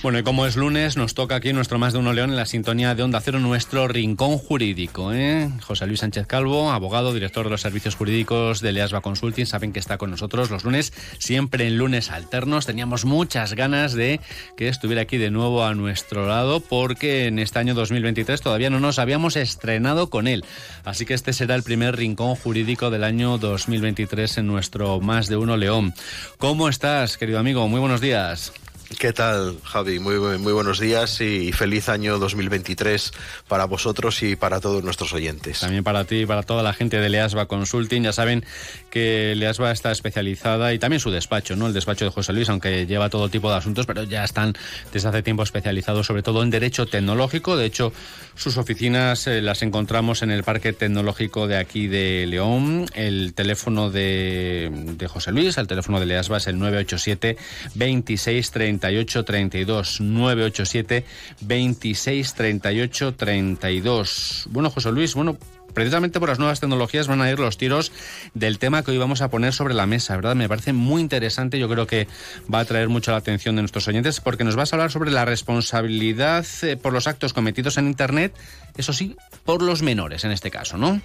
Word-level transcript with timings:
Bueno, 0.00 0.20
y 0.20 0.22
como 0.22 0.46
es 0.46 0.54
lunes, 0.54 0.96
nos 0.96 1.14
toca 1.14 1.34
aquí 1.34 1.52
nuestro 1.52 1.80
Más 1.80 1.92
de 1.92 1.98
Uno 1.98 2.12
León 2.12 2.30
en 2.30 2.36
la 2.36 2.46
sintonía 2.46 2.94
de 2.94 3.02
Onda 3.02 3.20
Cero, 3.20 3.40
nuestro 3.40 3.88
rincón 3.88 4.38
jurídico. 4.38 5.12
¿eh? 5.12 5.50
José 5.60 5.88
Luis 5.88 6.00
Sánchez 6.00 6.28
Calvo, 6.28 6.70
abogado, 6.70 7.12
director 7.12 7.44
de 7.44 7.50
los 7.50 7.62
servicios 7.62 7.96
jurídicos 7.96 8.60
de 8.60 8.70
Leasba 8.70 9.00
Consulting, 9.00 9.46
saben 9.46 9.72
que 9.72 9.80
está 9.80 9.98
con 9.98 10.12
nosotros 10.12 10.50
los 10.50 10.62
lunes, 10.62 10.92
siempre 11.18 11.66
en 11.66 11.78
lunes 11.78 12.12
alternos. 12.12 12.64
Teníamos 12.64 13.06
muchas 13.06 13.54
ganas 13.54 13.92
de 13.92 14.20
que 14.56 14.68
estuviera 14.68 15.02
aquí 15.02 15.16
de 15.16 15.32
nuevo 15.32 15.64
a 15.64 15.74
nuestro 15.74 16.28
lado, 16.28 16.60
porque 16.60 17.26
en 17.26 17.40
este 17.40 17.58
año 17.58 17.74
2023 17.74 18.40
todavía 18.40 18.70
no 18.70 18.78
nos 18.78 19.00
habíamos 19.00 19.34
estrenado 19.34 20.10
con 20.10 20.28
él. 20.28 20.44
Así 20.84 21.06
que 21.06 21.14
este 21.14 21.32
será 21.32 21.56
el 21.56 21.64
primer 21.64 21.96
rincón 21.96 22.36
jurídico 22.36 22.90
del 22.90 23.02
año 23.02 23.36
2023 23.36 24.38
en 24.38 24.46
nuestro 24.46 25.00
Más 25.00 25.26
de 25.26 25.36
Uno 25.36 25.56
León. 25.56 25.92
¿Cómo 26.38 26.68
estás, 26.68 27.16
querido 27.16 27.40
amigo? 27.40 27.66
Muy 27.66 27.80
buenos 27.80 28.00
días. 28.00 28.52
¿Qué 28.96 29.12
tal, 29.12 29.58
Javi? 29.64 29.98
Muy, 29.98 30.18
muy 30.38 30.52
buenos 30.54 30.80
días 30.80 31.20
y 31.20 31.52
feliz 31.52 31.90
año 31.90 32.18
2023 32.18 33.12
para 33.46 33.66
vosotros 33.66 34.22
y 34.22 34.34
para 34.34 34.60
todos 34.60 34.82
nuestros 34.82 35.12
oyentes. 35.12 35.60
También 35.60 35.84
para 35.84 36.04
ti 36.04 36.20
y 36.20 36.26
para 36.26 36.42
toda 36.42 36.62
la 36.62 36.72
gente 36.72 36.98
de 36.98 37.10
Leasba 37.10 37.46
Consulting. 37.46 38.04
Ya 38.04 38.14
saben 38.14 38.46
que 38.88 39.34
Leasba 39.36 39.72
está 39.72 39.92
especializada 39.92 40.72
y 40.72 40.78
también 40.78 41.00
su 41.00 41.10
despacho, 41.10 41.54
¿no? 41.54 41.66
El 41.66 41.74
despacho 41.74 42.06
de 42.06 42.10
José 42.10 42.32
Luis, 42.32 42.48
aunque 42.48 42.86
lleva 42.86 43.10
todo 43.10 43.28
tipo 43.28 43.50
de 43.50 43.58
asuntos, 43.58 43.84
pero 43.84 44.04
ya 44.04 44.24
están 44.24 44.54
desde 44.90 45.10
hace 45.10 45.22
tiempo 45.22 45.42
especializados 45.42 46.06
sobre 46.06 46.22
todo 46.22 46.42
en 46.42 46.48
derecho 46.48 46.86
tecnológico. 46.86 47.58
De 47.58 47.66
hecho, 47.66 47.92
sus 48.36 48.56
oficinas 48.56 49.26
eh, 49.26 49.42
las 49.42 49.60
encontramos 49.60 50.22
en 50.22 50.30
el 50.30 50.44
Parque 50.44 50.72
Tecnológico 50.72 51.46
de 51.46 51.58
aquí 51.58 51.88
de 51.88 52.26
León. 52.26 52.86
El 52.94 53.34
teléfono 53.34 53.90
de, 53.90 54.70
de 54.72 55.08
José 55.08 55.30
Luis, 55.30 55.58
el 55.58 55.66
teléfono 55.66 56.00
de 56.00 56.06
Leasba 56.06 56.38
es 56.38 56.46
el 56.46 56.58
987 56.58 57.36
2630 57.74 58.77
38 58.78 59.24
32 59.24 60.00
987 60.00 61.04
26 61.40 62.34
38 62.34 63.14
32. 63.14 64.48
Bueno, 64.50 64.70
José 64.70 64.92
Luis, 64.92 65.14
bueno, 65.14 65.36
precisamente 65.74 66.20
por 66.20 66.28
las 66.28 66.38
nuevas 66.38 66.60
tecnologías 66.60 67.08
van 67.08 67.20
a 67.20 67.30
ir 67.30 67.38
los 67.38 67.56
tiros 67.58 67.92
del 68.34 68.58
tema 68.58 68.82
que 68.82 68.90
hoy 68.90 68.98
vamos 68.98 69.22
a 69.22 69.30
poner 69.30 69.52
sobre 69.52 69.74
la 69.74 69.86
mesa, 69.86 70.16
¿verdad? 70.16 70.34
Me 70.34 70.48
parece 70.48 70.72
muy 70.72 71.00
interesante, 71.00 71.58
yo 71.58 71.68
creo 71.68 71.86
que 71.86 72.08
va 72.52 72.60
a 72.60 72.64
traer 72.64 72.88
mucho 72.88 73.10
la 73.10 73.18
atención 73.18 73.56
de 73.56 73.62
nuestros 73.62 73.86
oyentes 73.88 74.20
porque 74.20 74.44
nos 74.44 74.56
vas 74.56 74.72
a 74.72 74.76
hablar 74.76 74.90
sobre 74.90 75.10
la 75.10 75.24
responsabilidad 75.24 76.46
eh, 76.62 76.76
por 76.76 76.92
los 76.92 77.06
actos 77.06 77.32
cometidos 77.32 77.78
en 77.78 77.86
Internet, 77.86 78.34
eso 78.76 78.92
sí, 78.92 79.16
por 79.44 79.62
los 79.62 79.82
menores 79.82 80.24
en 80.24 80.32
este 80.32 80.50
caso, 80.50 80.76
¿no? 80.76 81.00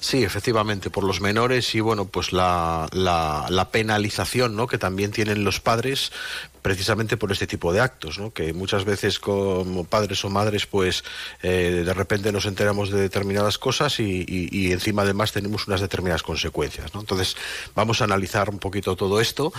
Sí, 0.00 0.22
efectivamente, 0.22 0.90
por 0.90 1.04
los 1.04 1.20
menores 1.20 1.74
y 1.74 1.80
bueno, 1.80 2.06
pues 2.06 2.32
la, 2.32 2.88
la, 2.92 3.68
penalización 3.70 4.56
¿no? 4.56 4.66
que 4.66 4.78
también 4.78 5.10
tienen 5.10 5.42
los 5.42 5.60
padres 5.60 6.12
precisamente 6.66 7.16
por 7.16 7.30
este 7.30 7.46
tipo 7.46 7.72
de 7.72 7.78
actos, 7.78 8.20
que 8.34 8.52
muchas 8.52 8.84
veces 8.84 9.20
como 9.20 9.84
padres 9.84 10.24
o 10.24 10.30
madres 10.30 10.66
pues 10.66 11.04
eh, 11.44 11.84
de 11.86 11.94
repente 11.94 12.32
nos 12.32 12.44
enteramos 12.44 12.90
de 12.90 13.00
determinadas 13.02 13.56
cosas 13.56 14.00
y, 14.00 14.72
encima 14.72 15.02
además 15.02 15.30
tenemos 15.30 15.68
unas 15.68 15.80
determinadas 15.80 16.24
consecuencias. 16.24 16.90
Entonces 16.92 17.36
vamos 17.76 18.00
a 18.00 18.04
analizar 18.04 18.50
un 18.50 18.58
poquito 18.58 18.96
todo 18.96 19.20
esto. 19.20 19.52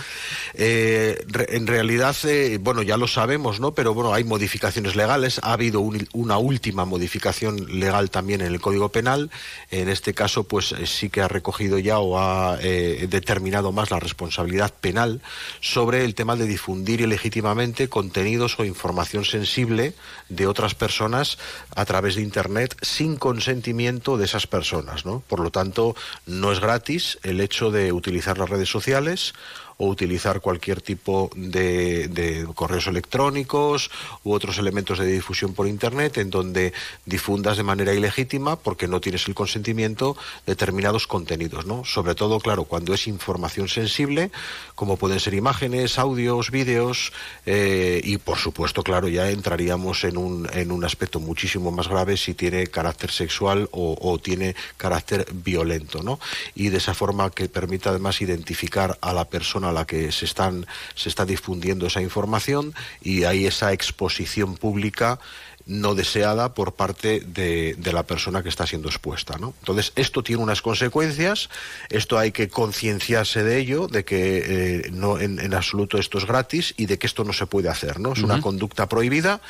Eh, 0.52 1.24
en 1.48 1.66
realidad, 1.66 2.14
eh, 2.24 2.58
bueno, 2.60 2.82
ya 2.82 2.98
lo 2.98 3.08
sabemos, 3.08 3.58
¿no? 3.58 3.72
pero 3.72 3.94
bueno, 3.94 4.12
hay 4.12 4.24
modificaciones 4.24 4.94
legales, 4.94 5.40
ha 5.42 5.54
habido 5.54 5.80
un, 5.80 6.06
una 6.12 6.36
última 6.36 6.84
modificación 6.84 7.80
legal 7.80 8.10
también 8.10 8.42
en 8.42 8.48
el 8.48 8.60
Código 8.60 8.90
Penal, 8.90 9.30
en 9.70 9.88
este 9.88 10.12
caso 10.12 10.44
pues 10.44 10.74
sí 10.84 11.08
que 11.08 11.22
ha 11.22 11.28
recogido 11.28 11.78
ya 11.78 12.00
o 12.00 12.18
ha 12.18 12.58
determinado 12.58 13.72
más 13.72 13.90
la 13.90 13.98
responsabilidad 13.98 14.74
penal 14.78 15.22
sobre 15.62 16.04
el 16.04 16.14
tema 16.14 16.36
de 16.36 16.46
difundir 16.46 16.97
ilegítimamente 17.00 17.88
contenidos 17.88 18.58
o 18.58 18.64
información 18.64 19.24
sensible 19.24 19.94
de 20.28 20.46
otras 20.46 20.74
personas 20.74 21.38
a 21.74 21.84
través 21.84 22.16
de 22.16 22.22
Internet 22.22 22.76
sin 22.82 23.16
consentimiento 23.16 24.16
de 24.16 24.24
esas 24.24 24.46
personas. 24.46 25.04
¿no? 25.04 25.22
Por 25.28 25.40
lo 25.40 25.50
tanto, 25.50 25.96
no 26.26 26.52
es 26.52 26.60
gratis 26.60 27.18
el 27.22 27.40
hecho 27.40 27.70
de 27.70 27.92
utilizar 27.92 28.38
las 28.38 28.50
redes 28.50 28.68
sociales 28.68 29.34
o 29.78 29.86
utilizar 29.86 30.40
cualquier 30.40 30.82
tipo 30.82 31.30
de, 31.36 32.46
correos 32.54 32.88
electrónicos 32.88 33.90
u 34.24 34.32
otros 34.32 34.58
elementos 34.58 34.98
de 34.98 35.06
difusión 35.06 35.54
por 35.54 35.68
Internet 35.68 36.18
en 36.18 36.30
donde 36.30 36.72
difundas 37.06 37.56
de 37.56 37.62
manera 37.62 37.94
ilegítima 37.94 38.56
porque 38.56 38.88
no 38.88 39.00
tienes 39.00 39.28
el 39.28 39.34
consentimiento 39.34 40.16
determinados 40.46 41.06
contenidos, 41.06 41.64
¿no? 41.64 41.84
Sobre 41.84 42.16
todo, 42.16 42.40
claro, 42.40 42.64
cuando 42.64 42.92
es 42.92 43.06
información 43.06 43.68
sensible, 43.68 44.32
como 44.74 44.96
pueden 44.96 45.20
ser 45.20 45.34
imágenes, 45.34 45.98
audios, 45.98 46.50
vídeos 46.50 47.12
eh, 47.46 48.00
y, 48.02 48.18
por 48.18 48.38
supuesto, 48.38 48.82
claro, 48.82 49.06
ya 49.06 49.30
entraríamos 49.30 50.02
en 50.02 50.16
un, 50.16 50.48
en 50.52 50.72
un 50.72 50.84
aspecto 50.84 51.20
muchísimo 51.20 51.70
más 51.70 51.86
grave 51.86 52.16
si 52.16 52.34
tiene 52.34 52.66
carácter 52.66 53.12
sexual 53.12 53.68
o, 53.70 53.96
o 54.00 54.18
tiene 54.18 54.56
carácter 54.76 55.24
violento, 55.32 56.02
¿no? 56.02 56.18
Y 56.56 56.70
de 56.70 56.78
esa 56.78 56.94
forma 56.94 57.30
que 57.30 57.48
permita 57.48 57.90
además 57.90 58.20
identificar 58.20 58.98
a 59.00 59.12
la 59.12 59.24
persona 59.26 59.67
a 59.68 59.72
la 59.72 59.86
que 59.86 60.10
se 60.12 60.24
están 60.24 60.66
se 60.94 61.08
está 61.08 61.24
difundiendo 61.24 61.86
esa 61.86 62.02
información 62.02 62.74
y 63.02 63.24
hay 63.24 63.46
esa 63.46 63.72
exposición 63.72 64.56
pública 64.56 65.20
no 65.68 65.94
deseada 65.94 66.54
por 66.54 66.74
parte 66.74 67.20
de, 67.20 67.74
de, 67.76 67.92
la 67.92 68.02
persona 68.02 68.42
que 68.42 68.48
está 68.48 68.66
siendo 68.66 68.88
expuesta. 68.88 69.36
¿no? 69.38 69.54
Entonces, 69.60 69.92
esto 69.96 70.22
tiene 70.22 70.42
unas 70.42 70.62
consecuencias, 70.62 71.50
esto 71.90 72.18
hay 72.18 72.32
que 72.32 72.48
concienciarse 72.48 73.44
de 73.44 73.58
ello, 73.58 73.86
de 73.86 74.04
que 74.04 74.86
eh, 74.86 74.90
no 74.90 75.20
en, 75.20 75.38
en, 75.38 75.52
absoluto 75.52 75.98
esto 75.98 76.16
es 76.16 76.24
gratis 76.24 76.72
y 76.78 76.86
de 76.86 76.98
que 76.98 77.06
esto 77.06 77.22
no 77.22 77.34
se 77.34 77.46
puede 77.46 77.68
hacer, 77.68 78.00
¿no? 78.00 78.14
Es 78.14 78.20
uh 78.20 78.22
-huh. 78.22 78.24
una 78.24 78.40
conducta 78.40 78.88
prohibida 78.88 79.42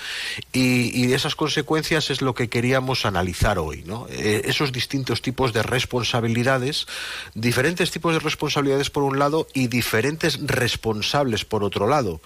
y, 0.53 0.91
y, 0.93 1.13
esas 1.13 1.37
consecuencias 1.37 2.11
es 2.11 2.21
lo 2.21 2.35
que 2.35 2.49
queríamos 2.49 3.07
analizar 3.07 3.59
hoy, 3.59 3.85
¿no? 3.87 4.07
Eh, 4.11 4.43
esos 4.47 4.73
distintos 4.73 5.23
tipos 5.23 5.53
de 5.53 5.63
responsabilidades, 5.63 6.87
diferentes 7.35 7.93
tipos 7.93 8.13
de 8.13 8.19
responsabilidades 8.19 8.91
por 8.91 9.05
un 9.05 9.21
lado 9.21 9.47
y 9.55 9.69
diferentes 9.69 10.41
responsables 10.43 11.45
por 11.45 11.63
otro 11.63 11.87
lado. 11.87 12.21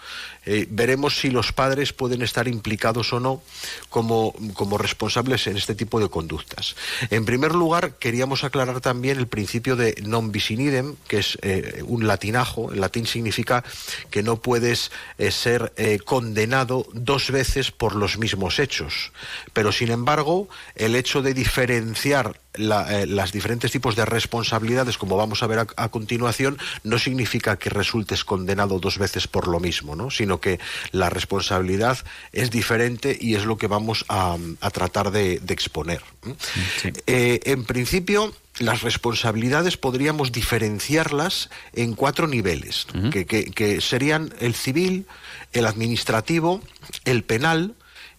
Eh, 0.47 0.66
veremos 0.70 1.19
si 1.19 1.31
los 1.31 1.52
padres 1.52 1.92
pueden 1.92 2.22
estar 2.22 2.48
implicados 2.48 3.12
o 3.12 3.20
no 3.20 3.42
como, 3.88 4.34
como, 4.54 4.78
responsables 4.78 5.47
en 5.47 5.56
este 5.56 5.75
tipo 5.75 6.00
de 6.00 6.09
conductas. 6.09 6.76
En 7.10 7.25
primer 7.25 7.54
lugar, 7.54 7.97
queríamos 7.98 8.44
aclarar 8.44 8.81
también 8.81 9.19
el 9.19 9.28
principio 9.28 9.76
de 9.76 9.94
non 10.03 10.32
bis 10.32 10.50
in 10.50 10.60
idem, 10.60 10.97
que 11.09 11.19
es 11.19 11.38
eh, 11.43 11.82
un 11.87 12.06
latinajo. 12.06 12.72
En 12.72 12.81
latín 12.81 13.06
significa 13.06 13.65
que 14.10 14.22
no 14.22 14.43
puedes 14.43 14.91
eh, 15.19 15.31
ser 15.31 15.72
eh, 15.76 15.98
condenado 15.98 16.87
dos 16.93 17.31
veces 17.31 17.70
por 17.70 17.94
los 17.97 18.19
mismos 18.19 18.59
hechos. 18.59 19.12
Pero, 19.53 19.72
sin 19.72 19.91
embargo, 19.91 20.49
el 20.75 20.97
hecho 20.97 21.22
de 21.22 21.34
diferenciar 21.34 22.41
la, 22.54 23.00
eh, 23.02 23.06
las 23.06 23.32
diferentes 23.32 23.70
tipos 23.70 23.96
de 23.96 24.04
responsabilidades, 24.04 24.98
como 24.98 25.16
vamos 25.16 25.42
a 25.42 25.46
ver 25.46 25.60
a, 25.60 25.66
a, 25.76 25.88
continuación, 25.88 26.58
no 26.84 26.98
significa 26.98 27.56
que 27.56 27.70
resultes 27.70 28.24
condenado 28.24 28.78
dos 28.78 28.98
veces 28.98 29.26
por 29.26 29.48
lo 29.48 29.60
mismo, 29.60 29.96
¿no? 29.96 30.10
sino 30.10 30.40
que 30.40 30.60
la 30.90 31.10
responsabilidad 31.10 31.98
es 32.32 32.50
diferente 32.50 33.16
y 33.18 33.34
es 33.34 33.44
lo 33.44 33.56
que 33.56 33.66
vamos 33.66 34.04
a, 34.08 34.36
a 34.60 34.70
tratar 34.70 35.10
de, 35.10 35.38
de 35.38 35.54
exponer. 35.54 36.02
Sí. 36.80 36.92
Eh, 37.06 37.40
en 37.44 37.64
principio, 37.64 38.34
las 38.58 38.82
responsabilidades 38.82 39.76
podríamos 39.76 40.30
diferenciarlas 40.30 41.48
en 41.72 41.94
cuatro 41.94 42.26
niveles, 42.26 42.86
uh 42.94 42.98
-huh. 42.98 43.10
que, 43.10 43.24
que, 43.24 43.44
que 43.46 43.80
serían 43.80 44.34
el 44.40 44.54
civil, 44.54 45.06
el 45.52 45.66
administrativo, 45.66 46.60
el 47.04 47.24
penal 47.24 47.74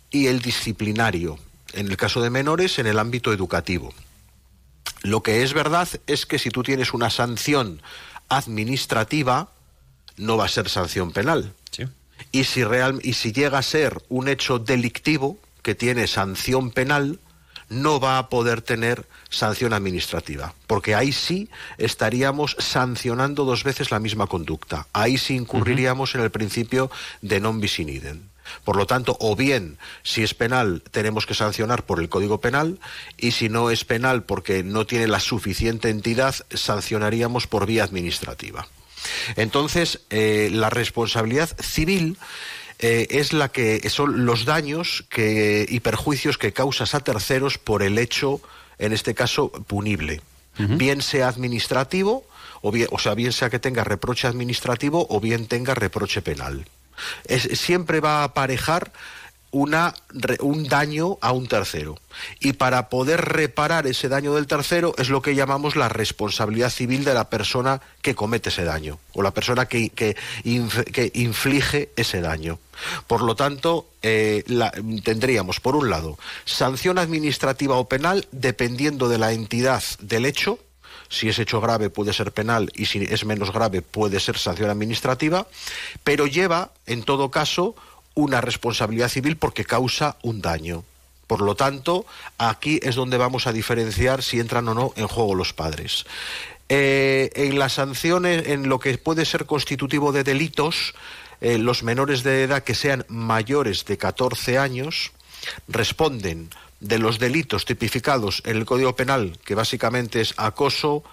y 0.10 0.28
el 0.28 0.42
disciplinario. 0.42 1.38
En 1.74 1.88
el 1.88 1.98
caso 1.98 2.22
de 2.22 2.30
menores, 2.30 2.78
en 2.80 2.88
el 2.88 3.00
ámbito 3.00 3.34
educativo. 3.34 3.94
Lo 5.04 5.22
que 5.22 5.44
es 5.44 5.54
verdad 5.54 5.88
es 6.08 6.26
que 6.26 6.40
si 6.40 6.50
tú 6.50 6.64
tienes 6.64 6.94
una 6.94 7.10
sanción 7.10 7.82
administrativa, 8.30 9.52
no 10.18 10.38
va 10.38 10.46
a 10.46 10.50
ser 10.50 10.70
sanción 10.70 11.12
penal. 11.12 11.54
Sí. 11.72 11.84
Y, 12.32 12.46
si 12.46 12.64
real, 12.64 13.00
y 13.04 13.14
si 13.14 13.32
llega 13.32 13.58
a 13.60 13.64
ser 13.64 14.02
un 14.10 14.30
hecho 14.30 14.60
delictivo 14.60 15.38
que 15.62 15.76
tiene 15.76 16.08
sanción 16.08 16.72
penal, 16.72 17.20
no 17.70 18.00
va 18.00 18.18
a 18.18 18.30
poder 18.30 18.62
tener 18.62 19.06
sanción 19.30 19.74
administrativa, 19.74 20.54
porque 20.68 20.96
ahí 20.96 21.12
sí 21.12 21.50
estaríamos 21.78 22.56
sancionando 22.60 23.46
dos 23.46 23.64
veces 23.64 23.92
la 23.92 24.00
misma 24.00 24.28
conducta. 24.28 24.88
Ahí 24.94 25.18
sí 25.18 25.36
incurriríamos 25.36 26.12
uh 26.12 26.14
-huh. 26.14 26.20
en 26.20 26.24
el 26.24 26.32
principio 26.32 26.92
de 27.22 27.40
non 27.40 27.60
bis 27.60 27.80
in 27.80 27.90
idem. 27.90 28.33
Por 28.64 28.76
lo 28.76 28.86
tanto, 28.86 29.18
o 29.20 29.36
bien, 29.36 29.78
si 30.04 30.24
es 30.24 30.34
penal, 30.34 30.82
tenemos 30.92 31.26
que 31.26 31.34
sancionar 31.34 31.86
por 31.86 32.00
el 32.00 32.10
Código 32.10 32.40
Penal, 32.40 32.80
y 33.18 33.32
si 33.32 33.50
no 33.50 33.70
es 33.70 33.86
penal 33.86 34.24
porque 34.24 34.64
no 34.64 34.86
tiene 34.86 35.08
la 35.08 35.20
suficiente 35.20 35.90
entidad, 35.90 36.36
sancionaríamos 36.54 37.48
por 37.48 37.66
vía 37.66 37.84
administrativa. 37.84 38.68
Entonces, 39.36 40.02
eh, 40.10 40.50
la 40.52 40.70
responsabilidad 40.70 41.50
civil 41.60 42.18
eh, 42.80 43.08
es 43.10 43.34
la 43.34 43.50
que 43.50 43.88
son 43.90 44.26
los 44.26 44.46
daños 44.46 45.06
que, 45.10 45.66
y 45.70 45.80
perjuicios 45.82 46.38
que 46.38 46.54
causas 46.54 46.96
a 46.96 47.00
terceros 47.02 47.58
por 47.58 47.84
el 47.84 47.98
hecho, 47.98 48.42
en 48.78 48.94
este 48.94 49.14
caso, 49.14 49.52
punible. 49.52 50.22
Uh 50.60 50.64
-huh. 50.64 50.78
Bien 50.78 51.02
sea 51.02 51.28
administrativo, 51.28 52.26
o, 52.62 52.72
bien, 52.72 52.88
o 52.92 53.00
sea, 53.00 53.14
bien 53.14 53.32
sea 53.32 53.50
que 53.50 53.60
tenga 53.60 53.84
reproche 53.84 54.28
administrativo 54.28 55.06
o 55.10 55.20
bien 55.20 55.48
tenga 55.48 55.76
reproche 55.76 56.22
penal. 56.22 56.66
Siempre 57.28 58.00
va 58.00 58.22
a 58.22 58.24
aparejar 58.26 58.92
una, 59.54 59.94
un 60.40 60.68
daño 60.68 61.20
a 61.22 61.32
un 61.32 61.48
tercero. 61.48 61.98
Y 62.40 62.54
para 62.54 62.90
poder 62.90 63.22
reparar 63.22 63.88
ese 63.88 64.10
daño 64.10 64.34
del 64.34 64.48
tercero 64.48 64.94
es 64.98 65.10
lo 65.10 65.22
que 65.22 65.36
llamamos 65.36 65.76
la 65.76 65.90
responsabilidad 65.90 66.72
civil 66.72 67.06
de 67.06 67.14
la 67.14 67.30
persona 67.30 67.80
que 68.02 68.16
comete 68.16 68.50
ese 68.50 68.64
daño 68.64 69.00
o 69.14 69.22
la 69.22 69.32
persona 69.32 69.68
que, 69.68 69.90
que, 69.92 70.16
inflige 71.14 71.92
ese 71.96 72.20
daño. 72.20 72.60
Por 73.06 73.22
lo 73.22 73.36
tanto, 73.36 73.88
eh, 74.02 74.44
tendríamos, 75.04 75.60
por 75.60 75.76
un 75.76 75.90
lado, 75.90 76.18
sanción 76.46 76.98
administrativa 76.98 77.78
o 77.78 77.88
penal 77.88 78.28
dependiendo 78.32 79.08
de 79.08 79.20
la 79.20 79.34
entidad 79.34 79.84
del 80.00 80.26
hecho, 80.26 80.58
si 81.10 81.30
es 81.30 81.40
hecho 81.40 81.62
grave 81.62 81.90
puede 81.90 82.14
ser 82.14 82.32
penal 82.32 82.72
y 82.76 82.86
si 82.86 83.04
es 83.04 83.26
menos 83.26 83.52
grave 83.52 83.82
puede 83.82 84.20
ser 84.20 84.38
sanción 84.38 84.70
administrativa, 84.70 85.48
pero 86.04 86.28
lleva, 86.28 86.72
en 86.86 87.04
todo 87.04 87.32
caso, 87.32 87.76
una 88.16 88.42
responsabilidad 88.42 89.10
civil 89.10 89.38
porque 89.38 89.66
causa 89.66 90.18
un 90.22 90.42
daño. 90.42 90.84
Por 91.28 91.42
lo 91.42 91.56
tanto, 91.56 92.06
aquí 92.38 92.80
es 92.84 92.96
donde 92.96 93.18
vamos 93.18 93.48
a 93.48 93.54
diferenciar 93.54 94.22
si 94.22 94.40
entran 94.40 94.68
o 94.68 94.74
no 94.74 94.94
en 94.96 95.08
juego 95.08 95.36
los 95.36 95.54
padres. 95.54 96.06
Eh, 96.70 97.32
en 97.36 97.60
las 97.60 97.74
sanciones, 97.74 98.48
en 98.48 98.70
lo 98.70 98.80
que 98.80 98.98
puede 98.98 99.26
ser 99.26 99.46
constitutivo 99.46 100.12
de 100.12 100.24
delitos, 100.24 100.94
eh, 101.42 101.58
los 101.58 101.84
menores 101.84 102.24
de 102.24 102.44
edad 102.44 102.64
que 102.64 102.76
sean 102.76 103.06
mayores 103.10 103.86
de 103.86 103.98
14 103.98 104.58
años 104.58 105.12
responden 105.68 106.50
de 106.84 107.00
los 107.00 107.18
delitos 107.18 107.66
tipificados 107.66 108.44
en 108.46 108.58
el 108.58 108.66
Código 108.66 108.96
Penal, 108.96 109.40
que 109.46 109.56
básicamente 109.56 110.22
es 110.22 110.34
acoso, 110.38 111.04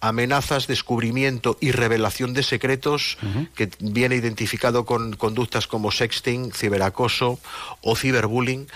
amenazas, 0.00 0.66
descubrimiento 0.66 1.56
y 1.60 1.70
revelación 1.70 2.34
de 2.34 2.42
secretos, 2.42 3.16
que 3.54 3.70
viene 3.78 4.16
identificado 4.16 4.84
con 4.84 5.14
conductas 5.14 5.66
como 5.66 5.92
sexting, 5.92 6.52
ciberacoso 6.52 7.38
o 7.82 7.96
ciberbullying. 7.96 8.66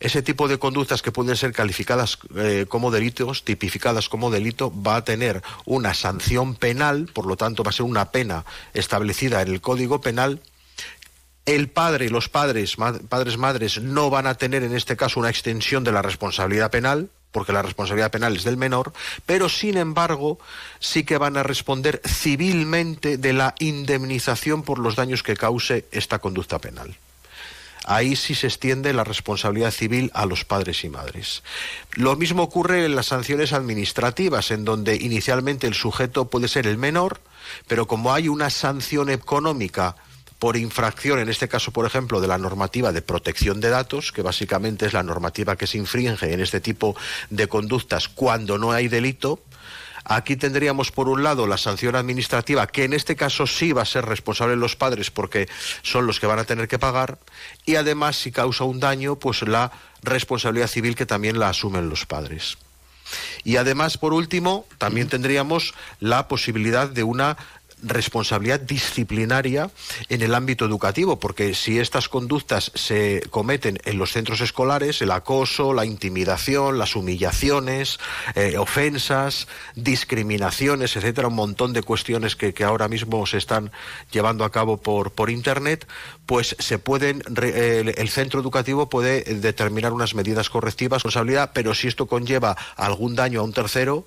Ese 0.00 0.20
tipo 0.20 0.48
de 0.48 0.58
conductas 0.58 1.00
que 1.00 1.12
pueden 1.12 1.36
ser 1.36 1.52
calificadas 1.52 2.18
eh, 2.34 2.66
como 2.68 2.90
delitos, 2.90 3.44
tipificadas 3.44 4.08
como 4.08 4.32
delito, 4.32 4.72
va 4.74 4.96
a 4.96 5.04
tener 5.04 5.42
una 5.64 5.94
sanción 5.94 6.56
penal, 6.56 7.08
por 7.12 7.24
lo 7.24 7.36
tanto 7.36 7.62
va 7.62 7.70
a 7.70 7.72
ser 7.72 7.86
una 7.86 8.10
pena 8.10 8.44
establecida 8.74 9.40
en 9.42 9.48
el 9.48 9.60
Código 9.60 10.00
Penal 10.00 10.40
el 11.46 11.68
padre 11.68 12.08
los 12.10 12.28
padres, 12.28 12.76
padres, 13.08 13.36
madres, 13.36 13.80
no 13.80 14.10
van 14.10 14.26
a 14.26 14.34
tener 14.34 14.62
en 14.62 14.74
este 14.74 14.96
caso 14.96 15.20
una 15.20 15.30
extensión 15.30 15.84
de 15.84 15.92
la 15.92 16.02
responsabilidad 16.02 16.70
penal, 16.70 17.10
porque 17.32 17.52
la 17.52 17.62
responsabilidad 17.62 18.10
penal 18.10 18.36
es 18.36 18.44
del 18.44 18.56
menor, 18.56 18.92
pero 19.26 19.48
sin 19.48 19.76
embargo 19.76 20.38
sí 20.78 21.04
que 21.04 21.18
van 21.18 21.36
a 21.36 21.42
responder 21.42 22.00
civilmente 22.06 23.16
de 23.16 23.32
la 23.32 23.54
indemnización 23.58 24.62
por 24.62 24.78
los 24.78 24.96
daños 24.96 25.22
que 25.22 25.36
cause 25.36 25.86
esta 25.90 26.18
conducta 26.18 26.58
penal. 26.58 26.96
Ahí 27.84 28.14
sí 28.14 28.36
se 28.36 28.46
extiende 28.46 28.92
la 28.92 29.02
responsabilidad 29.02 29.72
civil 29.72 30.12
a 30.14 30.24
los 30.24 30.44
padres 30.44 30.84
y 30.84 30.88
madres. 30.88 31.42
Lo 31.94 32.14
mismo 32.14 32.44
ocurre 32.44 32.84
en 32.84 32.94
las 32.94 33.06
sanciones 33.06 33.52
administrativas, 33.52 34.52
en 34.52 34.64
donde 34.64 34.94
inicialmente 34.94 35.66
el 35.66 35.74
sujeto 35.74 36.30
puede 36.30 36.46
ser 36.46 36.68
el 36.68 36.78
menor, 36.78 37.20
pero 37.66 37.88
como 37.88 38.12
hay 38.12 38.28
una 38.28 38.50
sanción 38.50 39.10
económica 39.10 39.96
por 40.42 40.56
infracción, 40.56 41.20
en 41.20 41.28
este 41.28 41.46
caso, 41.46 41.70
por 41.70 41.86
ejemplo, 41.86 42.20
de 42.20 42.26
la 42.26 42.36
normativa 42.36 42.90
de 42.90 43.00
protección 43.00 43.60
de 43.60 43.70
datos, 43.70 44.10
que 44.10 44.22
básicamente 44.22 44.86
es 44.86 44.92
la 44.92 45.04
normativa 45.04 45.54
que 45.54 45.68
se 45.68 45.78
infringe 45.78 46.32
en 46.32 46.40
este 46.40 46.58
tipo 46.58 46.96
de 47.30 47.46
conductas 47.46 48.08
cuando 48.08 48.58
no 48.58 48.72
hay 48.72 48.88
delito, 48.88 49.38
Aquí 50.04 50.34
tendríamos, 50.34 50.90
por 50.90 51.08
un 51.08 51.22
lado, 51.22 51.46
la 51.46 51.56
sanción 51.56 51.94
administrativa, 51.94 52.66
que 52.66 52.82
en 52.82 52.92
este 52.92 53.14
caso 53.14 53.46
sí 53.46 53.70
va 53.70 53.82
a 53.82 53.84
ser 53.84 54.04
responsable 54.04 54.56
los 54.56 54.74
padres 54.74 55.12
porque 55.12 55.48
son 55.82 56.08
los 56.08 56.18
que 56.18 56.26
van 56.26 56.40
a 56.40 56.44
tener 56.44 56.66
que 56.66 56.80
pagar, 56.80 57.20
y 57.64 57.76
además, 57.76 58.16
si 58.16 58.32
causa 58.32 58.64
un 58.64 58.80
daño, 58.80 59.14
pues 59.14 59.42
la 59.42 59.70
responsabilidad 60.02 60.66
civil 60.66 60.96
que 60.96 61.06
también 61.06 61.38
la 61.38 61.50
asumen 61.50 61.88
los 61.88 62.04
padres. 62.04 62.58
Y 63.44 63.56
además, 63.56 63.98
por 63.98 64.12
último, 64.12 64.66
también 64.78 65.08
tendríamos 65.08 65.74
la 66.00 66.28
posibilidad 66.28 66.88
de 66.88 67.02
una 67.04 67.36
responsabilidad 67.82 68.60
disciplinaria 68.60 69.70
en 70.08 70.22
el 70.22 70.34
ámbito 70.34 70.64
educativo, 70.64 71.18
porque 71.18 71.54
si 71.54 71.78
estas 71.78 72.08
conductas 72.08 72.70
se 72.74 73.22
cometen 73.30 73.78
en 73.84 73.98
los 73.98 74.12
centros 74.12 74.40
escolares, 74.40 75.02
el 75.02 75.10
acoso, 75.10 75.72
la 75.72 75.84
intimidación, 75.84 76.78
las 76.78 76.96
humillaciones, 76.96 77.98
eh, 78.34 78.56
ofensas, 78.58 79.48
discriminaciones, 79.74 80.96
etcétera, 80.96 81.28
un 81.28 81.34
montón 81.34 81.72
de 81.72 81.82
cuestiones 81.82 82.36
que, 82.36 82.52
ahora 82.62 82.86
mismo 82.86 83.26
se 83.26 83.38
están 83.38 83.72
llevando 84.12 84.44
a 84.44 84.52
cabo 84.52 84.76
por, 84.76 85.10
por 85.10 85.30
Internet, 85.30 85.86
pues 86.26 86.54
se 86.58 86.78
pueden, 86.78 87.22
el, 87.36 88.08
centro 88.08 88.40
educativo 88.40 88.88
puede 88.88 89.22
determinar 89.22 89.92
unas 89.92 90.14
medidas 90.14 90.48
correctivas, 90.48 91.02
responsabilidad, 91.02 91.50
pero 91.52 91.74
si 91.74 91.88
esto 91.88 92.06
conlleva 92.06 92.56
algún 92.76 93.16
daño 93.16 93.40
a 93.40 93.42
un 93.42 93.52
tercero, 93.52 94.06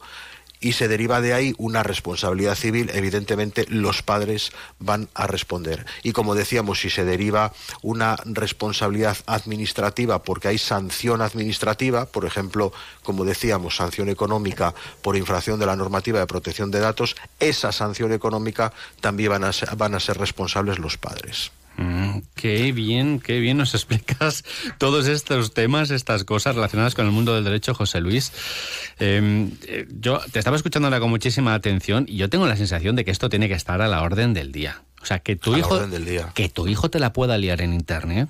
y 0.59 0.73
se 0.73 0.87
deriva 0.87 1.21
de 1.21 1.33
ahí 1.33 1.53
una 1.57 1.83
responsabilidad 1.83 2.55
civil, 2.55 2.91
evidentemente 2.93 3.65
los 3.69 4.01
padres 4.01 4.51
van 4.79 5.09
a 5.13 5.27
responder. 5.27 5.85
Y 6.03 6.11
como 6.11 6.35
decíamos, 6.35 6.79
si 6.79 6.89
se 6.89 7.05
deriva 7.05 7.53
una 7.81 8.17
responsabilidad 8.25 9.17
administrativa 9.25 10.23
porque 10.23 10.47
hay 10.47 10.57
sanción 10.57 11.21
administrativa, 11.21 12.05
por 12.05 12.25
ejemplo, 12.25 12.73
como 13.03 13.25
decíamos, 13.25 13.75
sanción 13.75 14.09
económica 14.09 14.73
por 15.01 15.15
infracción 15.15 15.59
de 15.59 15.65
la 15.65 15.75
normativa 15.75 16.19
de 16.19 16.27
protección 16.27 16.71
de 16.71 16.79
datos, 16.79 17.15
esa 17.39 17.71
sanción 17.71 18.11
económica 18.13 18.73
también 19.01 19.31
van 19.31 19.43
a 19.43 19.51
van 19.77 19.95
a 19.95 19.99
ser 19.99 20.17
responsables 20.17 20.79
los 20.79 20.97
padres. 20.97 21.51
Mm, 21.77 22.19
qué 22.35 22.71
bien, 22.71 23.19
qué 23.19 23.39
bien 23.39 23.57
nos 23.57 23.73
explicas 23.75 24.43
todos 24.77 25.07
estos 25.07 25.53
temas, 25.53 25.91
estas 25.91 26.23
cosas 26.23 26.55
relacionadas 26.55 26.95
con 26.95 27.05
el 27.05 27.11
mundo 27.11 27.35
del 27.35 27.43
derecho, 27.43 27.73
José 27.73 28.01
Luis. 28.01 28.31
Em, 28.99 29.51
eh, 29.67 29.87
yo 29.99 30.19
te 30.31 30.39
estaba 30.39 30.57
escuchando 30.57 30.87
ahora 30.87 30.99
con 30.99 31.09
muchísima 31.09 31.53
atención 31.53 32.05
y 32.07 32.17
yo 32.17 32.29
tengo 32.29 32.47
la 32.47 32.55
sensación 32.55 32.95
de 32.95 33.05
que 33.05 33.11
esto 33.11 33.29
tiene 33.29 33.47
que 33.47 33.55
estar 33.55 33.81
a 33.81 33.87
la 33.87 34.01
orden 34.01 34.33
del 34.33 34.51
día. 34.51 34.83
O 35.01 35.05
sea, 35.05 35.19
que 35.19 35.35
tu 35.35 35.55
hijo, 35.55 35.79
que 36.33 36.49
tu 36.49 36.67
hijo 36.67 36.89
te 36.89 36.99
la 36.99 37.13
pueda 37.13 37.37
liar 37.37 37.61
en 37.61 37.73
internet, 37.73 38.27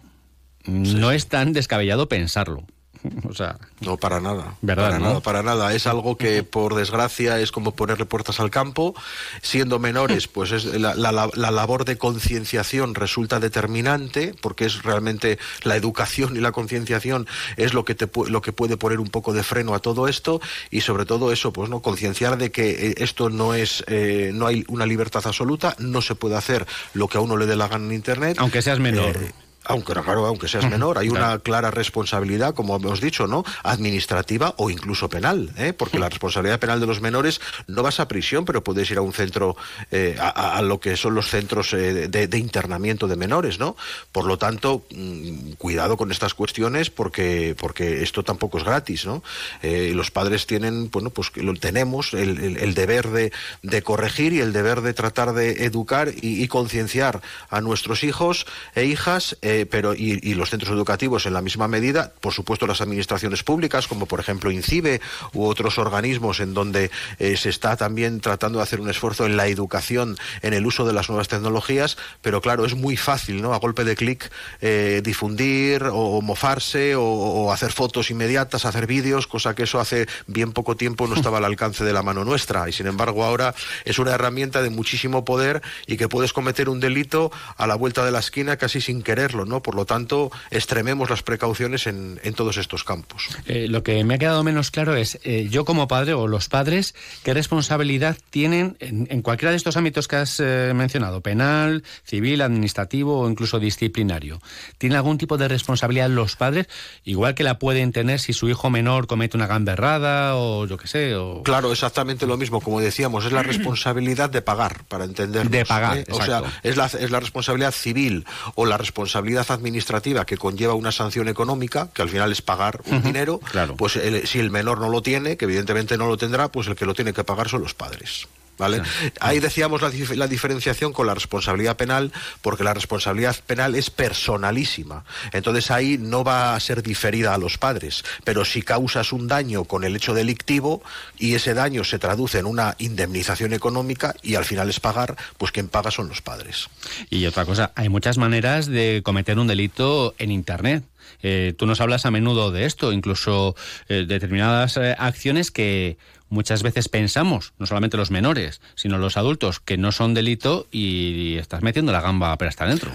no 0.66 1.12
es 1.12 1.28
tan 1.28 1.54
descabellado 1.54 2.10
pensarlo. 2.10 2.66
O 3.30 3.34
sea, 3.34 3.58
no 3.82 3.98
para 3.98 4.20
nada, 4.20 4.56
para 4.66 5.00
nada, 5.00 5.20
para 5.20 5.44
nada. 5.44 5.74
Es 5.74 5.88
algo 5.88 6.16
que 6.18 6.44
por 6.44 6.76
desgracia 6.76 7.40
es 7.40 7.52
como 7.52 7.76
ponerle 7.76 8.06
puertas 8.06 8.40
al 8.40 8.50
campo. 8.50 8.96
Siendo 9.42 9.80
menores, 9.80 10.28
pues 10.36 10.52
es 10.52 10.66
la, 10.66 10.94
labor 11.04 11.86
de 11.86 11.98
concienciación 11.98 12.96
resulta 12.96 13.40
determinante 13.40 14.34
porque 14.42 14.66
es 14.66 14.84
realmente 14.84 15.38
la 15.64 15.76
educación 15.76 16.36
y 16.38 16.40
la 16.40 16.52
concienciación 16.52 17.28
es 17.58 17.74
lo 17.74 17.84
que 17.84 17.96
te 17.96 18.10
lo 18.28 18.42
que 18.42 18.54
puede 18.54 18.78
poner 18.78 19.00
un 19.00 19.10
poco 19.10 19.34
de 19.34 19.44
freno 19.44 19.74
a 19.74 19.80
todo 19.80 20.08
esto 20.08 20.40
y 20.72 20.82
sobre 20.82 21.06
todo 21.06 21.32
eso, 21.32 21.52
pues 21.52 21.70
no 21.70 21.82
concienciar 21.82 22.38
de 22.38 22.52
que 22.52 22.70
eh, 22.70 22.96
esto 22.98 23.30
no 23.30 23.54
es 23.54 23.84
eh, 23.88 24.32
no 24.34 24.48
hay 24.48 24.64
una 24.68 24.86
libertad 24.86 25.24
absoluta, 25.26 25.76
no 25.80 26.02
se 26.02 26.16
puede 26.16 26.36
hacer 26.36 26.66
lo 26.94 27.08
que 27.08 27.18
a 27.18 27.22
uno 27.22 27.38
le 27.38 27.46
dé 27.46 27.56
la 27.56 27.68
gana 27.68 27.86
en 27.86 27.94
internet, 27.94 28.38
aunque 28.40 28.62
seas 28.62 28.80
menor. 28.80 29.18
Eh, 29.18 29.45
aunque 29.66 29.94
claro, 29.94 30.26
aunque 30.26 30.48
seas 30.48 30.70
menor, 30.70 30.98
hay 30.98 31.10
una 31.10 31.40
clara 31.40 31.72
responsabilidad, 31.72 32.54
como 32.54 32.76
hemos 32.76 33.02
dicho, 33.02 33.28
¿no? 33.28 33.44
Administrativa 33.64 34.54
o 34.58 34.70
incluso 34.70 35.10
penal, 35.10 35.52
¿eh? 35.58 35.74
porque 35.74 36.00
la 36.00 36.10
responsabilidad 36.10 36.60
penal 36.60 36.80
de 36.80 36.88
los 36.88 37.02
menores 37.02 37.42
no 37.68 37.84
vas 37.84 38.00
a 38.00 38.08
prisión, 38.08 38.46
pero 38.46 38.64
puedes 38.64 38.90
ir 38.92 38.98
a 38.98 39.02
un 39.02 39.14
centro, 39.14 39.56
eh, 39.92 40.18
a, 40.20 40.62
lo 40.62 40.80
que 40.80 40.98
son 40.98 41.16
los 41.16 41.30
centros 41.30 41.74
eh, 41.74 42.08
de, 42.08 42.38
internamiento 42.38 43.08
de 43.08 43.16
menores, 43.16 43.60
¿no? 43.60 43.76
Por 44.12 44.26
lo 44.26 44.38
tanto, 44.38 44.84
mm, 44.92 45.54
cuidado 45.58 45.98
con 45.98 46.12
estas 46.12 46.34
cuestiones, 46.34 46.90
porque 46.90 47.56
porque 47.58 48.04
esto 48.04 48.24
tampoco 48.24 48.58
es 48.58 48.64
gratis, 48.64 49.06
¿no? 49.06 49.24
los 49.62 50.12
padres 50.12 50.46
tienen, 50.46 50.90
bueno, 50.92 51.10
pues 51.10 51.36
lo 51.38 51.54
tenemos 51.56 52.14
el, 52.14 52.74
deber 52.74 53.10
de, 53.10 53.32
de, 53.62 53.82
corregir 53.82 54.34
y 54.34 54.40
el 54.40 54.54
deber 54.54 54.82
de 54.82 54.94
tratar 54.94 55.34
de 55.34 55.66
educar 55.66 56.10
y, 56.10 56.44
y 56.44 56.48
concienciar 56.48 57.22
a 57.50 57.62
nuestros 57.62 58.04
hijos 58.04 58.46
e 58.76 58.86
hijas. 58.86 59.38
Eh, 59.42 59.55
pero 59.64 59.94
y, 59.94 60.34
los 60.36 60.50
centros 60.50 60.72
educativos 60.72 61.26
en 61.26 61.34
la 61.34 61.42
misma 61.42 61.68
medida, 61.68 62.12
por 62.20 62.34
supuesto 62.34 62.68
las 62.68 62.82
administraciones 62.82 63.44
públicas, 63.44 63.88
como 63.88 64.06
por 64.06 64.20
ejemplo 64.20 64.52
INCIBE 64.52 65.00
u 65.34 65.46
otros 65.46 65.78
organismos 65.78 66.40
en 66.42 66.54
donde 66.54 66.92
eh, 67.20 67.38
se 67.38 67.50
está 67.50 67.78
también 67.78 68.20
tratando 68.20 68.60
de 68.60 68.64
hacer 68.64 68.82
un 68.82 68.90
esfuerzo 68.90 69.26
en 69.26 69.38
la 69.38 69.48
educación, 69.48 70.18
en 70.42 70.54
el 70.54 70.66
uso 70.66 70.86
de 70.86 70.94
las 70.94 71.08
nuevas 71.08 71.28
tecnologías, 71.28 71.98
pero 72.22 72.42
claro, 72.42 72.66
es 72.66 72.76
muy 72.76 72.98
fácil, 72.98 73.42
¿no? 73.42 73.54
A 73.54 73.60
golpe 73.60 73.84
de 73.84 73.96
clic 73.96 74.32
eh, 74.62 75.02
difundir 75.04 75.84
o, 75.92 76.22
mofarse 76.22 76.96
o, 76.98 77.52
hacer 77.52 77.72
fotos 77.72 78.12
inmediatas, 78.12 78.66
hacer 78.66 78.88
vídeos, 78.88 79.28
cosa 79.28 79.56
que 79.56 79.64
eso 79.64 79.80
hace 79.80 80.08
bien 80.28 80.52
poco 80.52 80.76
tiempo 80.76 81.08
no 81.08 81.16
estaba 81.16 81.38
al 81.38 81.46
alcance 81.46 81.84
de 81.84 81.94
la 81.94 82.02
mano 82.02 82.26
nuestra 82.26 82.68
y 82.68 82.74
sin 82.74 82.88
embargo 82.88 83.24
ahora 83.24 83.54
es 83.86 84.00
una 84.00 84.12
herramienta 84.12 84.62
de 84.62 84.70
muchísimo 84.70 85.24
poder 85.24 85.62
y 85.88 85.98
que 85.98 86.10
puedes 86.10 86.34
cometer 86.34 86.70
un 86.70 86.80
delito 86.80 87.32
a 87.58 87.68
la 87.68 87.76
vuelta 87.76 88.04
de 88.04 88.12
la 88.12 88.20
esquina 88.20 88.58
casi 88.58 88.82
sin 88.82 89.04
quererlo. 89.04 89.45
¿No? 89.48 89.62
Por 89.62 89.76
lo 89.76 89.86
tanto, 89.86 90.32
extrememos 90.52 91.10
las 91.10 91.24
precauciones 91.24 91.88
en, 91.88 92.20
todos 92.36 92.58
estos 92.58 92.84
campos. 92.84 93.30
Eh, 93.46 93.68
lo 93.70 93.84
que 93.84 94.04
me 94.04 94.16
ha 94.16 94.18
quedado 94.18 94.44
menos 94.44 94.72
claro 94.72 94.96
es, 94.96 95.20
eh, 95.24 95.48
yo 95.50 95.64
como 95.64 95.88
padre 95.88 96.14
o 96.14 96.28
los 96.28 96.50
padres, 96.50 96.94
¿qué 97.24 97.34
responsabilidad 97.34 98.18
tienen 98.30 98.76
en, 98.80 99.22
cualquiera 99.22 99.52
de 99.52 99.58
estos 99.58 99.78
ámbitos 99.78 100.08
que 100.08 100.18
has 100.18 100.40
eh, 100.40 100.74
mencionado? 100.76 101.22
Penal, 101.22 101.84
civil, 102.04 102.42
administrativo 102.42 103.20
o 103.22 103.30
incluso 103.30 103.60
disciplinario. 103.60 104.42
¿Tienen 104.78 104.98
algún 104.98 105.18
tipo 105.18 105.38
de 105.38 105.48
responsabilidad 105.48 106.10
los 106.10 106.36
padres? 106.36 106.68
Igual 107.04 107.36
que 107.36 107.44
la 107.44 107.60
pueden 107.60 107.92
tener 107.92 108.20
si 108.20 108.34
su 108.34 108.50
hijo 108.50 108.70
menor 108.70 109.08
comete 109.08 109.38
una 109.38 109.48
gamberrada 109.48 110.36
o 110.36 110.66
yo 110.66 110.78
qué 110.78 110.88
sé. 110.88 111.16
O... 111.16 111.44
Claro, 111.44 111.72
exactamente 111.72 112.28
lo 112.28 112.38
mismo. 112.38 112.62
Como 112.62 112.82
decíamos, 112.82 113.26
es 113.26 113.32
la 113.32 113.44
responsabilidad 113.44 114.30
de 114.30 114.42
pagar, 114.42 114.84
para 114.88 115.06
entender. 115.06 115.50
De 115.50 115.66
pagar. 115.66 116.06
O 116.12 116.22
sea, 116.22 116.44
es 116.64 116.78
la, 116.78 116.86
es 116.86 117.12
la 117.12 117.20
responsabilidad 117.20 117.72
civil 117.72 118.26
o 118.56 118.66
la 118.66 118.78
responsabilidad 118.78 119.35
administrativa 119.42 120.26
que 120.26 120.38
conlleva 120.38 120.74
una 120.74 120.92
sanción 120.92 121.28
económica, 121.28 121.90
que 121.94 122.02
al 122.02 122.10
final 122.10 122.32
es 122.32 122.42
pagar 122.42 122.82
un 122.86 123.04
dinero, 123.04 123.40
pues 123.78 124.00
si 124.26 124.40
el 124.40 124.52
menor 124.52 124.80
no 124.80 124.90
lo 124.90 125.02
tiene, 125.02 125.38
que 125.38 125.46
evidentemente 125.46 125.98
no 125.98 126.08
lo 126.08 126.18
tendrá, 126.18 126.50
pues 126.50 126.68
el 126.68 126.76
que 126.76 126.86
lo 126.86 126.94
tiene 126.94 127.14
que 127.14 127.24
pagar 127.24 127.50
son 127.50 127.62
los 127.62 127.74
padres. 127.74 128.28
¿Vale? 128.58 128.82
Ahí 129.20 129.40
decíamos 129.40 129.82
la, 129.82 129.92
la, 130.16 130.28
diferenciación 130.28 130.94
con 130.94 131.08
la 131.08 131.14
responsabilidad 131.14 131.76
penal, 131.76 132.12
porque 132.42 132.64
la 132.64 132.74
responsabilidad 132.74 133.36
penal 133.46 133.76
es 133.76 133.90
personalísima. 133.90 135.04
Entonces 135.34 135.72
ahí 135.72 135.98
no 136.00 136.24
va 136.24 136.56
a 136.56 136.60
ser 136.60 136.82
diferida 136.82 137.34
a 137.34 137.38
los 137.38 137.58
padres. 137.58 138.04
Pero 138.24 138.46
si 138.46 138.62
causas 138.62 139.12
un 139.12 139.28
daño 139.28 139.66
con 139.66 139.84
el 139.84 139.96
hecho 139.96 140.14
delictivo 140.14 140.82
y 141.18 141.36
ese 141.36 141.54
daño 141.54 141.84
se 141.84 142.00
traduce 142.00 142.40
en 142.40 142.46
una 142.46 142.76
indemnización 142.78 143.54
económica 143.54 144.16
y 144.22 144.36
al 144.36 144.46
final 144.46 144.70
es 144.70 144.80
pagar, 144.80 145.16
pues 145.38 145.52
quien 145.52 145.68
paga 145.68 145.92
son 145.92 146.08
los 146.08 146.22
padres. 146.22 146.70
Y 147.10 147.26
otra 147.26 147.46
cosa, 147.46 147.72
hay 147.76 147.90
muchas 147.90 148.18
maneras 148.18 148.68
de 148.68 149.02
cometer 149.04 149.38
un 149.40 149.48
delito 149.48 150.16
en 150.18 150.32
Internet. 150.32 150.84
Eh, 151.24 151.54
tú 151.58 151.66
nos 151.66 151.82
hablas 151.82 152.06
a 152.06 152.12
menudo 152.12 152.52
de 152.52 152.66
esto, 152.66 152.92
incluso 152.92 153.56
eh, 153.90 154.06
determinadas 154.08 154.78
eh, 154.78 154.96
acciones 154.98 155.52
que 155.52 155.98
muchas 156.36 156.62
veces 156.62 156.90
pensamos, 156.90 157.54
no 157.58 157.66
solamente 157.66 157.98
los 157.98 158.12
menores, 158.12 158.62
sino 158.76 159.00
los 159.00 159.18
adultos, 159.18 159.60
que 159.60 159.78
no 159.78 159.92
son 159.92 160.14
delito 160.14 160.68
y 160.70 161.38
estás 161.38 161.64
metiendo 161.64 161.92
la 161.92 162.02
gamba 162.02 162.38
para 162.38 162.50
estar 162.50 162.68
dentro. 162.68 162.92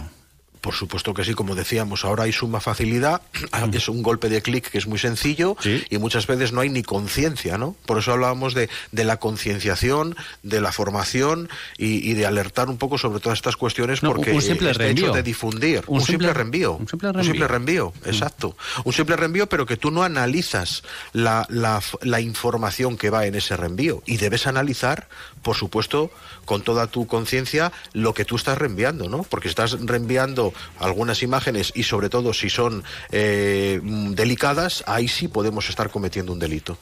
Por 0.60 0.74
supuesto 0.74 1.14
que 1.14 1.24
sí, 1.24 1.34
como 1.34 1.54
decíamos, 1.54 2.04
ahora 2.04 2.24
hay 2.24 2.32
suma 2.32 2.60
facilidad, 2.60 3.22
es 3.72 3.88
un 3.88 4.02
golpe 4.02 4.28
de 4.28 4.42
clic 4.42 4.70
que 4.70 4.78
es 4.78 4.86
muy 4.86 4.98
sencillo 4.98 5.56
y 5.88 5.98
muchas 5.98 6.26
veces 6.26 6.52
no 6.52 6.60
hay 6.60 6.68
ni 6.68 6.82
conciencia, 6.82 7.56
¿no? 7.56 7.76
Por 7.86 7.98
eso 7.98 8.12
hablábamos 8.12 8.54
de, 8.54 8.68
de 8.92 9.04
la 9.04 9.18
concienciación, 9.18 10.16
de 10.42 10.60
la 10.60 10.72
formación 10.72 11.48
y, 11.78 12.10
de 12.14 12.26
alertar 12.26 12.68
un 12.68 12.76
poco 12.76 12.98
sobre 12.98 13.20
todas 13.20 13.38
estas 13.38 13.56
cuestiones 13.56 14.00
porque 14.00 14.32
un 14.32 14.42
simple 14.42 14.70
este 14.70 14.84
reenvío. 14.84 15.06
hecho 15.06 15.14
de 15.14 15.22
difundir, 15.22 15.84
un, 15.86 16.00
simple, 16.00 16.32
reenvío, 16.32 16.72
un 16.72 16.88
simple 16.88 17.12
reenvío, 17.12 17.20
un 17.20 17.24
simple 17.24 17.48
reenvío, 17.48 17.92
mm. 18.04 18.08
exacto, 18.08 18.56
un 18.84 18.92
simple 18.92 19.16
reenvío, 19.16 19.48
pero 19.48 19.64
que 19.64 19.76
tú 19.76 19.90
no 19.90 20.02
analizas 20.02 20.82
la, 21.12 21.46
la, 21.48 21.80
la 22.02 22.20
información 22.20 22.96
que 22.96 23.10
va 23.10 23.26
en 23.26 23.34
ese 23.34 23.56
reenvío 23.56 24.02
y 24.06 24.16
debes 24.18 24.46
analizar, 24.46 25.08
por 25.42 25.56
supuesto, 25.56 26.10
con 26.44 26.62
toda 26.62 26.88
tu 26.88 27.06
conciencia 27.06 27.72
lo 27.92 28.12
que 28.12 28.24
tú 28.24 28.36
estás 28.36 28.58
reenviando, 28.58 29.08
¿no? 29.08 29.22
Porque 29.22 29.48
estás 29.48 29.76
reenviando 29.80 30.49
algunas 30.78 31.22
imágenes 31.22 31.72
y 31.74 31.84
sobre 31.84 32.08
todo 32.08 32.32
si 32.32 32.50
son 32.50 32.84
eh, 33.10 33.80
delicadas, 33.82 34.84
ahí 34.86 35.08
sí 35.08 35.28
podemos 35.28 35.68
estar 35.68 35.90
cometiendo 35.90 36.32
un 36.32 36.38
delito. 36.38 36.78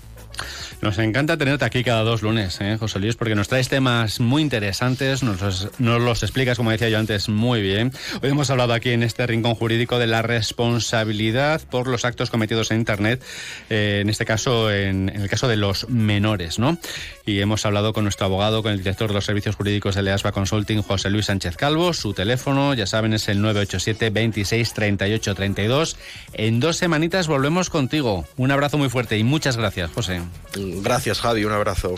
Nos 0.81 0.99
encanta 0.99 1.37
tenerte 1.37 1.65
aquí 1.65 1.83
cada 1.83 2.03
dos 2.03 2.23
lunes, 2.23 2.61
¿eh, 2.61 2.77
José 2.79 3.01
Luis, 3.01 3.17
porque 3.17 3.35
nos 3.35 3.49
traes 3.49 3.69
temas 3.69 4.21
muy 4.21 4.43
interesantes, 4.43 5.23
nos 5.23 5.69
los, 5.79 6.23
explicas, 6.23 6.57
como 6.57 6.71
decía 6.71 6.89
yo 6.89 6.99
antes, 6.99 7.29
muy 7.29 7.63
bien. 7.63 7.93
Hoy 8.23 8.31
hemos 8.31 8.51
hablado 8.51 8.73
aquí 8.75 8.91
en 8.91 9.03
este 9.03 9.27
rincón 9.27 9.55
jurídico 9.55 9.99
de 9.99 10.07
la 10.07 10.23
responsabilidad 10.23 11.61
por 11.69 11.89
los 11.89 12.05
actos 12.05 12.31
cometidos 12.31 12.71
en 12.71 12.79
Internet, 12.79 13.23
eh, 13.71 14.01
en 14.03 14.09
este 14.09 14.25
caso, 14.25 14.71
en, 14.71 15.09
el 15.09 15.29
caso 15.29 15.49
de 15.49 15.57
los 15.57 15.89
menores, 15.89 16.59
¿no? 16.59 16.79
Y 17.27 17.41
hemos 17.41 17.67
hablado 17.67 17.93
con 17.93 18.05
nuestro 18.05 18.27
abogado, 18.27 18.63
con 18.63 18.73
el 18.73 18.79
director 18.79 19.09
de 19.09 19.15
los 19.15 19.25
servicios 19.25 19.57
jurídicos 19.57 19.95
de 19.95 20.03
Leaspa 20.03 20.33
Consulting, 20.33 20.83
José 20.83 21.11
Luis 21.11 21.27
Sánchez 21.27 21.57
Calvo. 21.57 21.93
Su 21.93 22.15
teléfono, 22.15 22.75
ya 22.75 22.87
saben, 22.87 23.13
es 23.13 23.29
el 23.29 23.43
987 23.43 24.11
26 24.11 24.73
38 24.73 25.35
32. 25.35 25.97
En 26.35 26.61
dos 26.61 26.77
semanitas 26.77 27.27
volvemos 27.27 27.69
contigo. 27.69 28.27
Un 28.37 28.51
abrazo 28.51 28.79
muy 28.79 28.89
fuerte 28.89 29.19
y 29.19 29.25
muchas 29.25 29.57
gracias, 29.57 29.91
José. 29.91 30.21
Gracias, 30.55 31.21
Javi. 31.21 31.45
Un 31.45 31.53
abrazo. 31.53 31.95